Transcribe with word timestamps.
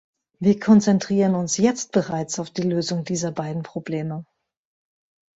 Wir 0.39 0.59
konzentrieren 0.59 1.35
uns 1.35 1.57
jetzt 1.57 1.91
bereits 1.91 2.39
auf 2.39 2.49
die 2.49 2.63
Lösung 2.63 3.03
dieser 3.03 3.31
beiden 3.31 3.61
Probleme. 3.61 4.25